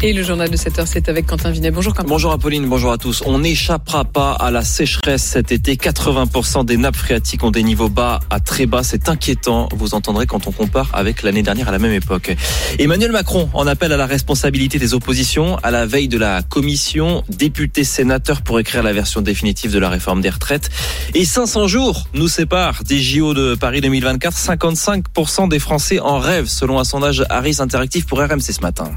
[0.00, 1.72] Et le journal de 7 heure, c'est avec Quentin Vinet.
[1.72, 2.08] Bonjour Quentin.
[2.08, 3.20] Bonjour Apolline, bonjour à tous.
[3.26, 5.74] On n'échappera pas à la sécheresse cet été.
[5.74, 8.84] 80% des nappes phréatiques ont des niveaux bas à très bas.
[8.84, 12.36] C'est inquiétant, vous entendrez quand on compare avec l'année dernière à la même époque.
[12.78, 17.24] Emmanuel Macron en appelle à la responsabilité des oppositions à la veille de la commission
[17.28, 20.70] députés sénateurs pour écrire la version définitive de la réforme des retraites.
[21.14, 24.36] Et 500 jours nous séparent des JO de Paris 2024.
[24.36, 28.92] 55% des Français en rêvent selon un sondage Harris Interactif pour RMC ce matin.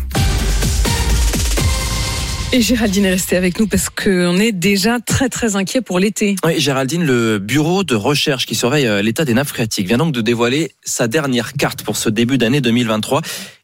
[2.53, 6.35] Et Géraldine est restée avec nous parce qu'on est déjà très très inquiet pour l'été.
[6.45, 10.13] Oui, Géraldine, le bureau de recherche qui surveille euh, l'état des nappes phréatiques vient donc
[10.13, 13.21] de dévoiler sa dernière carte pour ce début d'année 2023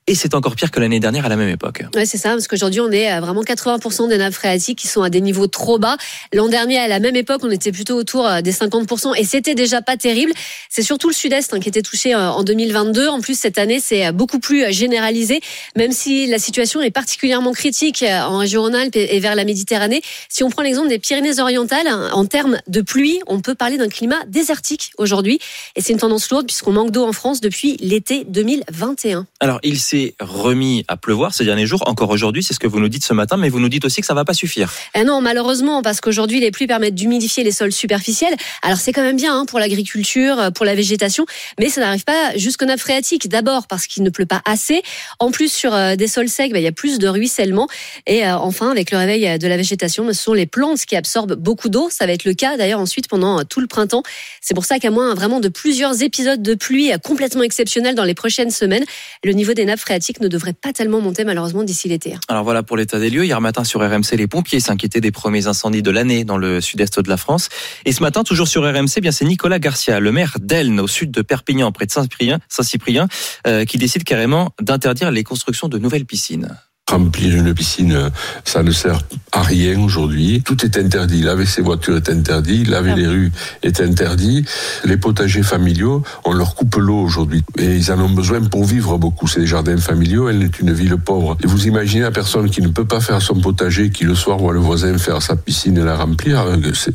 [0.08, 1.84] et c'est encore pire que l'année dernière à la même époque.
[1.94, 5.02] Ouais, c'est ça, parce qu'aujourd'hui, on est à vraiment 80% des nappes phréatiques qui sont
[5.02, 5.98] à des niveaux trop bas.
[6.34, 9.54] L'an dernier, à la même époque, on était plutôt autour euh, des 50%, et c'était
[9.54, 10.32] déjà pas terrible.
[10.70, 13.10] C'est surtout le sud-est hein, qui était touché euh, en 2022.
[13.10, 15.42] En plus, cette année, c'est euh, beaucoup plus généralisé,
[15.76, 20.02] même si la situation est particulièrement critique en région Rhône-Alpes et vers la Méditerranée.
[20.30, 23.90] Si on prend l'exemple des Pyrénées-Orientales, hein, en termes de pluie, on peut parler d'un
[23.90, 25.40] climat désertique aujourd'hui,
[25.76, 29.26] et c'est une tendance lourde puisqu'on manque d'eau en France depuis l'été 2021.
[29.40, 32.80] Alors, il s'est remis à pleuvoir ces derniers jours, encore aujourd'hui, c'est ce que vous
[32.80, 34.72] nous dites ce matin, mais vous nous dites aussi que ça va pas suffire.
[34.96, 38.36] Eh non, malheureusement, parce qu'aujourd'hui les pluies permettent d'humidifier les sols superficiels.
[38.62, 41.26] Alors c'est quand même bien hein, pour l'agriculture, pour la végétation,
[41.60, 43.28] mais ça n'arrive pas jusqu'aux nappes phréatiques.
[43.28, 44.82] D'abord parce qu'il ne pleut pas assez.
[45.20, 47.68] En plus, sur euh, des sols secs, bah, il y a plus de ruissellement.
[48.06, 51.36] Et euh, enfin, avec le réveil de la végétation, ce sont les plantes qui absorbent
[51.36, 51.90] beaucoup d'eau.
[51.92, 54.04] Ça va être le cas d'ailleurs ensuite pendant tout le printemps.
[54.42, 58.14] C'est pour ça qu'à moins vraiment de plusieurs épisodes de pluie complètement exceptionnels dans les
[58.14, 58.86] prochaines semaines,
[59.24, 59.80] le niveau des nappes
[60.22, 62.16] ne devrait pas tellement monter malheureusement d'ici l'été.
[62.16, 62.20] Hein.
[62.28, 63.26] Alors voilà pour l'état des lieux.
[63.26, 67.00] Hier matin sur RMC, les pompiers s'inquiétaient des premiers incendies de l'année dans le sud-est
[67.00, 67.50] de la France.
[67.86, 70.88] Et ce matin, toujours sur RMC, eh bien c'est Nicolas Garcia, le maire d'Elne, au
[70.88, 73.08] sud de Perpignan, près de Saint-Cyprien, Saint-Cyprien
[73.46, 76.58] euh, qui décide carrément d'interdire les constructions de nouvelles piscines.
[76.90, 78.12] Remplir une piscine,
[78.46, 79.02] ça ne sert
[79.34, 80.42] à rien aujourd'hui.
[80.46, 81.22] Tout est interdit.
[81.22, 82.64] Laver ses voitures est interdit.
[82.64, 83.32] Laver les rues
[83.62, 84.46] est interdit.
[84.86, 87.44] Les potagers familiaux, on leur coupe l'eau aujourd'hui.
[87.58, 89.28] Et ils en ont besoin pour vivre beaucoup.
[89.28, 90.30] C'est des jardins familiaux.
[90.30, 91.38] Elle est une ville pauvre.
[91.44, 94.38] Et vous imaginez la personne qui ne peut pas faire son potager, qui le soir
[94.38, 96.46] voit le voisin faire sa piscine et la remplir.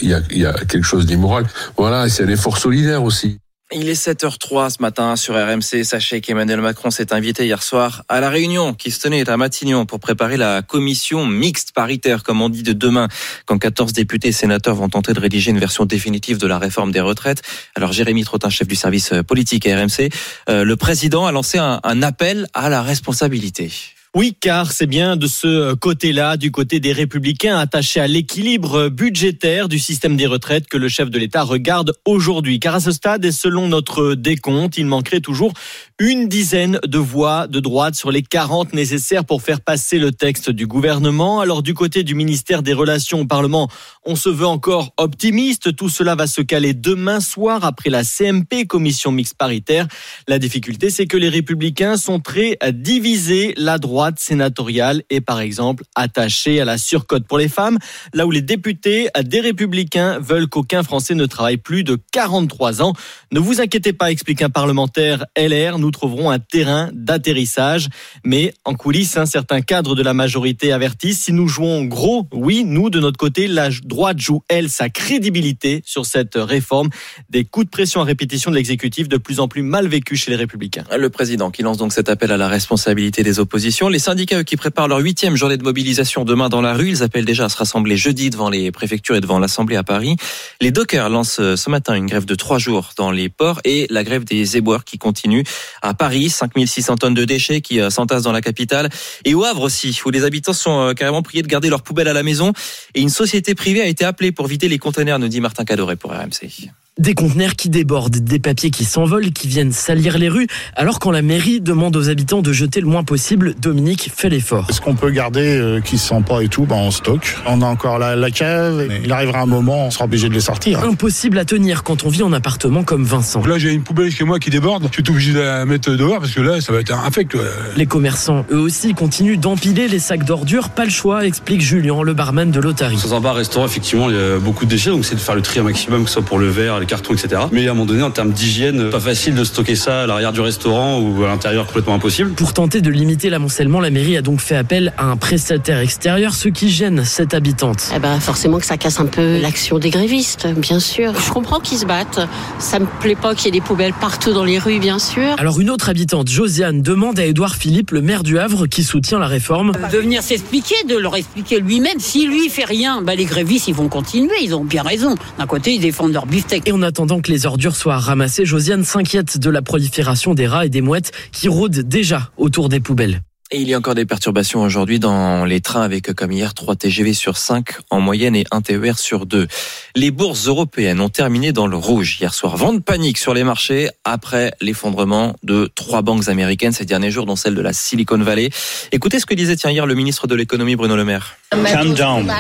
[0.01, 1.45] Il y a, il y a quelque chose d'immoral.
[1.77, 2.09] Voilà.
[2.09, 3.39] C'est un effort solidaire aussi.
[3.75, 5.85] Il est 7h03 ce matin sur RMC.
[5.85, 9.87] Sachez qu'Emmanuel Macron s'est invité hier soir à la réunion qui se tenait à Matignon
[9.87, 13.09] pour préparer la commission mixte paritaire, comme on dit, de demain,
[13.47, 16.93] quand 14 députés et sénateurs vont tenter de rédiger une version définitive de la réforme
[16.93, 17.41] des retraites.
[17.75, 20.11] Alors Jérémy Trottin, chef du service politique à RMC,
[20.51, 23.71] euh, le président a lancé un appel à la responsabilité.
[24.15, 29.71] Oui, car c'est bien de ce côté-là, du côté des républicains attachés à l'équilibre budgétaire
[29.71, 32.61] du système des retraites que le chef de l'État regarde aujourd'hui.
[32.61, 35.55] Car à ce stade, et selon notre décompte, il manquerait toujours
[35.99, 40.51] une dizaine de voix de droite sur les 40 nécessaires pour faire passer le texte
[40.51, 41.41] du gouvernement.
[41.41, 43.71] Alors du côté du ministère des Relations au Parlement,
[44.05, 45.75] on se veut encore optimiste.
[45.75, 49.89] Tout cela va se caler demain soir après la CMP, commission mixte paritaire.
[50.29, 53.55] La difficulté, c'est que les républicains sont très divisés.
[53.57, 57.79] La droite sénatoriale est par exemple attachée à la surcote pour les femmes,
[58.13, 62.95] là où les députés des républicains veulent qu'aucun Français ne travaille plus de 43 ans.
[63.33, 67.89] Ne vous inquiétez pas, explique un parlementaire LR, nous trouverons un terrain d'atterrissage.
[68.25, 72.65] Mais en coulisses, un certain cadre de la majorité avertissent, si nous jouons gros, oui,
[72.65, 76.91] nous de notre côté, la droite joue, elle, sa crédibilité sur cette réforme.
[77.31, 80.31] Des coups de pression à répétition de l'exécutif de plus en plus mal vécus chez
[80.31, 80.85] les républicains.
[80.97, 83.89] Le président qui lance donc cet appel à la responsabilité des oppositions.
[83.93, 87.27] Les syndicats qui préparent leur huitième journée de mobilisation demain dans la rue, ils appellent
[87.27, 90.17] déjà à se rassembler jeudi devant les préfectures et devant l'Assemblée à Paris.
[90.63, 93.87] Les dockers lancent euh, ce matin une grève de trois jours dans les ports et
[93.91, 95.45] la grève des éboueurs qui continue
[95.83, 98.89] à Paris, 5600 tonnes de déchets qui euh, s'entassent dans la capitale
[99.27, 102.09] et au Havre aussi, où les habitants sont euh, carrément priés de garder leurs poubelles
[102.09, 102.55] à la maison
[102.95, 105.97] et une société privée a été appelée pour vider les conteneurs, nous dit Martin Cadoret
[105.97, 106.71] pour RMC.
[107.03, 110.47] Des conteneurs qui débordent, des papiers qui s'envolent, qui viennent salir les rues.
[110.77, 114.69] Alors quand la mairie demande aux habitants de jeter le moins possible, Dominique fait l'effort.
[114.71, 117.37] Ce qu'on peut garder euh, qui se sent pas et tout, ben on stocke.
[117.45, 118.87] On a encore la, la cave.
[118.89, 120.85] Mais il arrivera un moment, on sera obligé de les sortir.
[120.85, 123.45] Impossible à tenir quand on vit en appartement comme Vincent.
[123.45, 124.87] Là j'ai une poubelle chez moi qui déborde.
[124.93, 127.37] Je suis obligé de la mettre dehors parce que là ça va être un infect.
[127.77, 130.69] Les commerçants, eux aussi, continuent d'empiler les sacs d'ordures.
[130.69, 132.97] Pas le choix, explique Julien, le barman de l'Otari.
[133.03, 135.35] Dans un bar restaurant, effectivement, il y a beaucoup de déchets, donc c'est de faire
[135.35, 137.45] le tri un maximum, que ce soit pour le verre, les carton, etc.
[137.53, 140.35] Mais à un moment donné, en termes d'hygiène, pas facile de stocker ça à l'arrière
[140.35, 142.33] du restaurant ou à l'intérieur, complètement impossible.
[142.33, 146.35] Pour tenter de limiter l'amoncellement, la mairie a donc fait appel à un prestataire extérieur,
[146.35, 147.91] ce qui gêne cette habitante.
[147.97, 151.15] Eh ben, forcément que ça casse un peu l'action des grévistes, bien sûr.
[151.19, 152.21] Je comprends qu'ils se battent.
[152.59, 155.35] Ça me plaît pas qu'il y ait des poubelles partout dans les rues, bien sûr.
[155.39, 159.19] Alors une autre habitante, Josiane, demande à Édouard Philippe, le maire du Havre, qui soutient
[159.19, 161.99] la réforme, de venir s'expliquer, de leur expliquer lui-même.
[162.01, 164.35] Si lui fait rien, bah, les grévistes, ils vont continuer.
[164.43, 165.15] Ils ont bien raison.
[165.39, 166.69] D'un côté, ils défendent leur beefsteak.
[166.73, 170.65] Et en attendant que les ordures soient ramassées, Josiane s'inquiète de la prolifération des rats
[170.65, 173.21] et des mouettes qui rôdent déjà autour des poubelles.
[173.51, 176.77] Et il y a encore des perturbations aujourd'hui dans les trains avec, comme hier, 3
[176.77, 179.49] TGV sur 5 en moyenne et 1 TER sur 2.
[179.97, 182.57] Les bourses européennes ont terminé dans le rouge hier soir.
[182.57, 187.37] Vente panique sur les marchés après l'effondrement de trois banques américaines ces derniers jours, dont
[187.37, 188.49] celle de la Silicon Valley.
[188.93, 191.37] Écoutez ce que disait hier le ministre de l'économie Bruno Le Maire.
[191.51, 192.33] Calm down.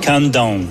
[0.00, 0.66] Calm down.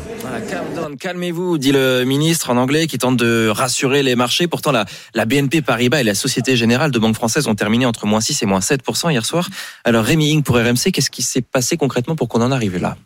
[0.99, 4.47] Calmez-vous, dit le ministre en anglais qui tente de rassurer les marchés.
[4.47, 8.21] Pourtant, la, BNP Paribas et la Société Générale de Banque Française ont terminé entre moins
[8.21, 9.49] 6 et moins 7% hier soir.
[9.83, 12.97] Alors Rémi Ing pour RMC, qu'est-ce qui s'est passé concrètement pour qu'on en arrive là?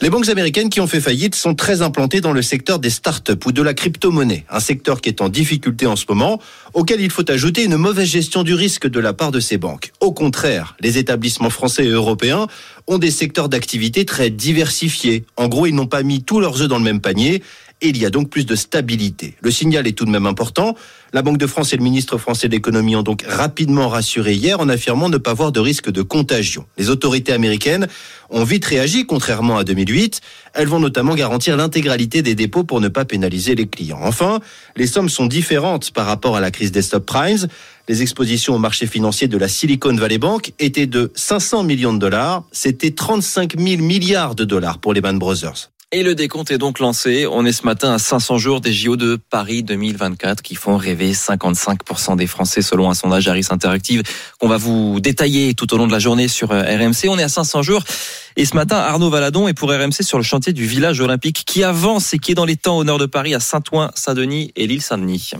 [0.00, 3.32] Les banques américaines qui ont fait faillite sont très implantées dans le secteur des startups
[3.46, 6.40] ou de la crypto-monnaie, un secteur qui est en difficulté en ce moment,
[6.74, 9.92] auquel il faut ajouter une mauvaise gestion du risque de la part de ces banques.
[10.00, 12.48] Au contraire, les établissements français et européens
[12.88, 15.24] ont des secteurs d'activité très diversifiés.
[15.36, 17.42] En gros, ils n'ont pas mis tous leurs œufs dans le même panier
[17.84, 19.34] il y a donc plus de stabilité.
[19.40, 20.74] Le signal est tout de même important.
[21.12, 24.58] La Banque de France et le ministre français de l'économie ont donc rapidement rassuré hier
[24.58, 26.66] en affirmant ne pas voir de risque de contagion.
[26.76, 27.86] Les autorités américaines
[28.30, 30.20] ont vite réagi, contrairement à 2008.
[30.54, 34.00] Elles vont notamment garantir l'intégralité des dépôts pour ne pas pénaliser les clients.
[34.02, 34.40] Enfin,
[34.76, 37.46] les sommes sont différentes par rapport à la crise des subprimes.
[37.86, 41.98] Les expositions au marché financier de la Silicon Valley Bank étaient de 500 millions de
[41.98, 42.44] dollars.
[42.50, 45.73] C'était 35 000 milliards de dollars pour les Band Brothers.
[45.96, 47.24] Et le décompte est donc lancé.
[47.30, 51.12] On est ce matin à 500 jours des JO de Paris 2024 qui font rêver
[51.12, 54.02] 55% des Français selon un sondage Harris Interactive
[54.40, 57.08] qu'on va vous détailler tout au long de la journée sur euh, RMC.
[57.08, 57.84] On est à 500 jours.
[58.34, 61.62] Et ce matin, Arnaud Valadon est pour RMC sur le chantier du village olympique qui
[61.62, 64.66] avance et qui est dans les temps au nord de Paris à Saint-Ouen, Saint-Denis et
[64.66, 65.30] l'île Saint-Denis.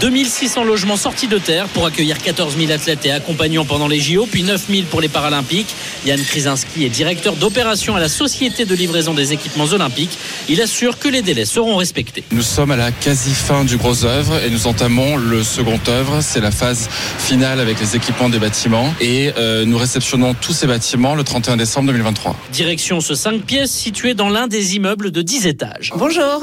[0.00, 4.26] 2600 logements sortis de terre pour accueillir 14 000 athlètes et accompagnants pendant les JO,
[4.30, 5.74] puis 9 000 pour les Paralympiques.
[6.04, 10.18] Yann Krizinski est directeur d'opération à la Société de livraison des équipements olympiques.
[10.48, 12.24] Il assure que les délais seront respectés.
[12.30, 16.20] Nous sommes à la quasi fin du gros œuvre et nous entamons le second œuvre.
[16.20, 16.88] C'est la phase
[17.18, 21.56] finale avec les équipements des bâtiments et euh, nous réceptionnons tous ces bâtiments le 31
[21.56, 22.36] décembre 2023.
[22.52, 25.92] Direction ce 5 pièces situé dans l'un des immeubles de 10 étages.
[25.96, 26.42] Bonjour,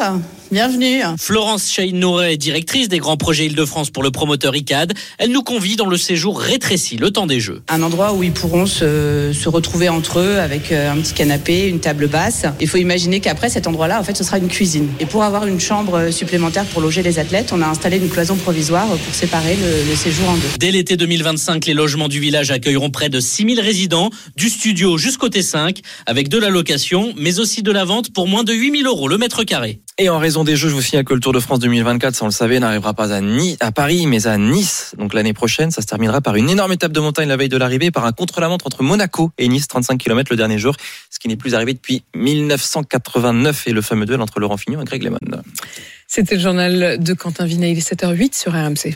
[0.53, 1.01] bienvenue.
[1.19, 4.93] Florence Chaïn-Nouret est directrice des grands projets Île-de-France pour le promoteur ICAD.
[5.17, 7.63] Elle nous convie dans le séjour rétréci, le temps des Jeux.
[7.69, 11.67] Un endroit où ils pourront se, se retrouver entre eux avec euh, un petit canapé,
[11.67, 12.45] une table basse.
[12.61, 14.89] Il faut imaginer qu'après cet endroit-là, en fait, ce sera une cuisine.
[14.99, 18.35] Et pour avoir une chambre supplémentaire pour loger les athlètes, on a installé une cloison
[18.35, 20.47] provisoire pour séparer le, le séjour en deux.
[20.59, 25.29] Dès l'été 2025, les logements du village accueilleront près de 6000 résidents, du studio jusqu'au
[25.29, 29.07] T5, avec de la location, mais aussi de la vente pour moins de 8000 euros
[29.07, 29.79] le mètre carré.
[29.99, 32.23] Et en raison des Jeux, je vous signale que le Tour de France 2024, ça
[32.25, 34.95] on le savait, n'arrivera pas à, Paris, mais à Nice.
[34.97, 37.57] Donc l'année prochaine, ça se terminera par une énorme étape de montagne la veille de
[37.57, 40.75] l'arrivée, par un contre-la-montre entre Monaco et Nice, 35 km le dernier jour,
[41.11, 44.85] ce qui n'est plus arrivé depuis 1989 et le fameux duel entre Laurent Fignon et
[44.85, 45.19] Greg Lemon.
[46.07, 48.91] C'était le journal de Quentin Vinay, il est 7h08 sur RMC.